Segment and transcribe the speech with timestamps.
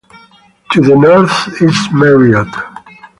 [0.71, 3.09] To the north is Mariotte.